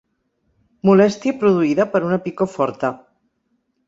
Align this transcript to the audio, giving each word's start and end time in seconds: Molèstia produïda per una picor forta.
Molèstia 0.89 1.35
produïda 1.43 1.85
per 1.91 2.01
una 2.07 2.19
picor 2.29 2.49
forta. 2.55 2.91